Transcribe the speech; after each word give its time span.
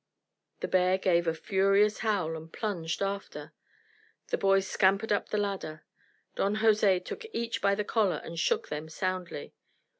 The 0.61 0.67
bear 0.67 0.97
gave 0.97 1.27
a 1.27 1.33
furious 1.35 1.99
howl 1.99 2.35
and 2.35 2.51
plunged 2.51 3.03
after. 3.03 3.53
The 4.29 4.37
boys 4.39 4.65
scampered 4.67 5.11
up 5.11 5.29
the 5.29 5.37
ladder. 5.37 5.83
Don 6.33 6.55
Jose 6.55 7.01
took 7.01 7.23
each 7.33 7.61
by 7.61 7.75
the 7.75 7.83
collar 7.85 8.19
and 8.23 8.39
shook 8.39 8.69
them 8.69 8.89
soundly. 8.89 9.53